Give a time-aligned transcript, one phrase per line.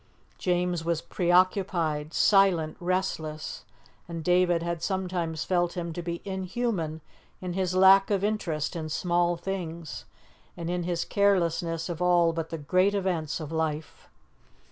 [0.39, 3.65] James was preoccupied, silent, restless,
[4.07, 7.01] and David had sometimes felt him to be inhuman
[7.39, 10.05] in his lack of interest in small things,
[10.57, 14.09] and in his carelessness of all but the great events of life.